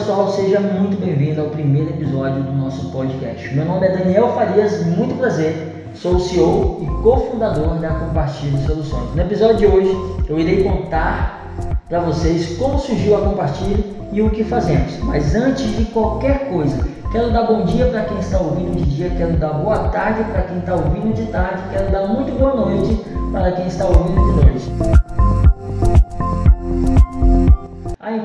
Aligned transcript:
pessoal, 0.00 0.32
seja 0.32 0.58
muito 0.60 0.98
bem-vindo 0.98 1.42
ao 1.42 1.48
primeiro 1.48 1.90
episódio 1.90 2.42
do 2.42 2.52
nosso 2.52 2.90
podcast. 2.90 3.54
Meu 3.54 3.66
nome 3.66 3.86
é 3.86 3.98
Daniel 3.98 4.32
Farias, 4.32 4.86
muito 4.86 5.14
prazer. 5.18 5.90
Sou 5.94 6.18
CEO 6.18 6.78
e 6.80 7.02
cofundador 7.02 7.78
da 7.78 7.90
Compartilhe 7.90 8.56
Soluções. 8.64 9.14
No 9.14 9.20
episódio 9.20 9.56
de 9.58 9.66
hoje, 9.66 10.24
eu 10.26 10.38
irei 10.38 10.64
contar 10.64 11.54
para 11.86 12.00
vocês 12.00 12.56
como 12.56 12.78
surgiu 12.78 13.14
a 13.14 13.20
Compartilhe 13.20 13.84
e 14.10 14.22
o 14.22 14.30
que 14.30 14.42
fazemos. 14.42 14.98
Mas 15.00 15.34
antes 15.34 15.66
de 15.76 15.84
qualquer 15.84 16.48
coisa, 16.48 16.78
quero 17.12 17.30
dar 17.30 17.42
bom 17.42 17.66
dia 17.66 17.84
para 17.88 18.04
quem 18.04 18.18
está 18.20 18.38
ouvindo 18.38 18.82
de 18.82 18.96
dia, 18.96 19.10
quero 19.10 19.36
dar 19.36 19.52
boa 19.52 19.90
tarde 19.90 20.24
para 20.32 20.42
quem 20.44 20.60
está 20.60 20.76
ouvindo 20.76 21.14
de 21.14 21.26
tarde, 21.26 21.62
quero 21.70 21.92
dar 21.92 22.06
muito 22.06 22.38
boa 22.38 22.54
noite 22.54 23.04
para 23.32 23.52
quem 23.52 23.66
está 23.66 23.84
ouvindo 23.84 24.14
de 24.14 24.46
noite. 24.46 24.99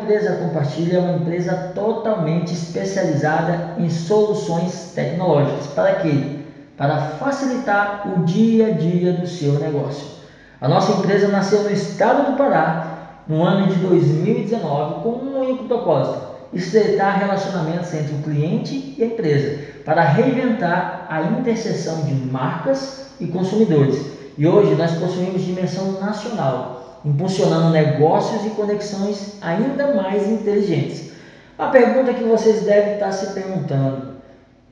Empresa 0.05 0.35
Compartilha 0.35 0.97
é 0.97 0.99
uma 0.99 1.17
empresa 1.17 1.71
totalmente 1.73 2.53
especializada 2.53 3.75
em 3.79 3.89
soluções 3.89 4.91
tecnológicas. 4.93 5.67
Para 5.67 5.95
quê? 5.95 6.37
Para 6.77 6.97
facilitar 6.97 8.13
o 8.15 8.23
dia 8.23 8.67
a 8.67 8.71
dia 8.71 9.13
do 9.13 9.25
seu 9.25 9.53
negócio. 9.53 10.05
A 10.61 10.67
nossa 10.67 10.91
empresa 10.91 11.27
nasceu 11.27 11.63
no 11.63 11.71
estado 11.71 12.31
do 12.31 12.37
Pará 12.37 13.23
no 13.27 13.43
ano 13.43 13.67
de 13.67 13.75
2019 13.77 15.01
com 15.01 15.09
um 15.09 15.39
único 15.39 15.63
propósito: 15.65 16.21
estreitar 16.53 17.19
relacionamentos 17.19 17.91
entre 17.93 18.13
o 18.13 18.21
cliente 18.21 18.95
e 18.97 19.03
a 19.03 19.07
empresa 19.07 19.59
para 19.83 20.03
reinventar 20.03 21.07
a 21.09 21.21
interseção 21.21 22.03
de 22.03 22.13
marcas 22.13 23.07
e 23.19 23.25
consumidores. 23.25 24.05
E 24.37 24.47
hoje 24.47 24.75
nós 24.75 24.91
possuímos 24.91 25.43
dimensão 25.43 25.93
nacional 25.93 26.75
impulsionando 27.05 27.69
negócios 27.69 28.45
e 28.45 28.49
conexões 28.49 29.37
ainda 29.39 29.93
mais 29.93 30.27
inteligentes. 30.27 31.11
A 31.57 31.67
pergunta 31.67 32.13
que 32.13 32.23
vocês 32.23 32.63
devem 32.63 32.95
estar 32.95 33.11
se 33.11 33.33
perguntando, 33.33 34.15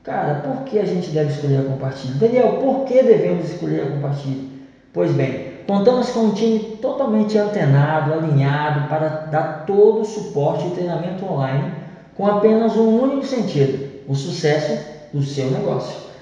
cara, 0.02 0.42
por 0.44 0.64
que 0.64 0.78
a 0.78 0.84
gente 0.84 1.10
deve 1.10 1.30
escolher 1.30 1.60
a 1.60 1.62
Compartilhe? 1.62 2.14
Daniel, 2.14 2.58
por 2.60 2.84
que 2.84 3.02
devemos 3.02 3.48
escolher 3.50 3.82
a 3.82 3.90
Compartilhe? 3.92 4.52
Pois 4.92 5.12
bem, 5.12 5.60
contamos 5.66 6.10
com 6.10 6.20
um 6.20 6.34
time 6.34 6.58
totalmente 6.82 7.38
antenado, 7.38 8.12
alinhado 8.12 8.88
para 8.88 9.08
dar 9.30 9.64
todo 9.64 10.02
o 10.02 10.04
suporte 10.04 10.66
e 10.66 10.70
treinamento 10.70 11.24
online 11.24 11.72
com 12.16 12.26
apenas 12.26 12.76
um 12.76 13.00
único 13.00 13.24
sentido, 13.24 14.02
o 14.06 14.14
sucesso 14.14 14.78
do 15.12 15.22
seu 15.22 15.50
negócio. 15.50 16.13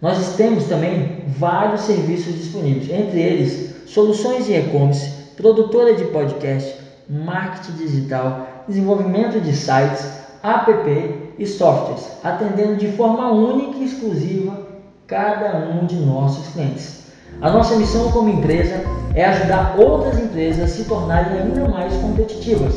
Nós 0.00 0.36
temos 0.36 0.64
também 0.64 1.24
vários 1.26 1.80
serviços 1.80 2.32
disponíveis, 2.34 2.88
entre 2.88 3.20
eles 3.20 3.74
soluções 3.86 4.46
de 4.46 4.54
e-commerce, 4.54 5.10
produtora 5.36 5.92
de 5.94 6.04
podcast, 6.04 6.72
marketing 7.08 7.72
digital, 7.72 8.46
desenvolvimento 8.68 9.40
de 9.40 9.52
sites, 9.52 10.08
app 10.40 10.70
e 11.36 11.46
softwares, 11.46 12.06
atendendo 12.22 12.76
de 12.76 12.92
forma 12.92 13.32
única 13.32 13.78
e 13.78 13.86
exclusiva 13.86 14.68
cada 15.08 15.68
um 15.68 15.84
de 15.84 15.96
nossos 15.96 16.46
clientes. 16.52 17.04
A 17.40 17.50
nossa 17.50 17.74
missão 17.74 18.12
como 18.12 18.28
empresa 18.28 18.80
é 19.14 19.24
ajudar 19.24 19.74
outras 19.78 20.18
empresas 20.18 20.62
a 20.62 20.68
se 20.68 20.84
tornarem 20.84 21.40
ainda 21.40 21.68
mais 21.68 21.92
competitivas, 21.94 22.74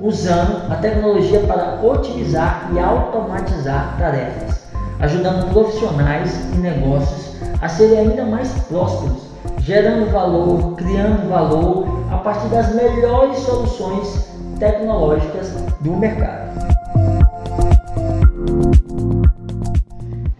usando 0.00 0.72
a 0.72 0.76
tecnologia 0.76 1.40
para 1.40 1.80
otimizar 1.82 2.70
e 2.74 2.78
automatizar 2.78 3.96
tarefas, 3.98 4.61
ajudando 5.02 5.52
profissionais 5.52 6.34
e 6.54 6.58
negócios 6.58 7.36
a 7.60 7.68
serem 7.68 7.98
ainda 7.98 8.24
mais 8.24 8.48
prósperos 8.68 9.32
gerando 9.64 10.10
valor, 10.10 10.74
criando 10.74 11.28
valor 11.28 11.86
a 12.10 12.18
partir 12.18 12.48
das 12.48 12.74
melhores 12.74 13.38
soluções 13.38 14.28
tecnológicas 14.58 15.52
do 15.80 15.92
mercado. 15.92 16.52